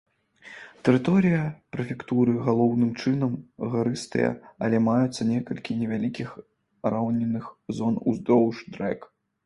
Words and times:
Тэрыторыя 0.87 1.41
прэфектуры 1.75 2.33
галоўным 2.47 2.89
чынам 3.05 3.37
гарыстая, 3.75 4.31
але 4.67 4.77
маюцца 4.89 5.31
некалькі 5.35 5.71
невялікіх 5.85 6.29
раўнінных 6.95 7.45
зон 7.81 8.05
уздоўж 8.13 8.55
рэк. 8.85 9.01